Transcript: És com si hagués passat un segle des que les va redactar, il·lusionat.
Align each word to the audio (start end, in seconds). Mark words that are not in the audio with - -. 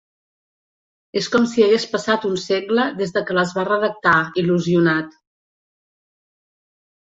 És 1.21 1.27
com 1.35 1.45
si 1.51 1.65
hagués 1.65 1.85
passat 1.91 2.25
un 2.31 2.33
segle 2.45 2.87
des 3.03 3.15
que 3.29 3.37
les 3.41 3.55
va 3.61 3.69
redactar, 3.69 4.17
il·lusionat. 4.45 5.15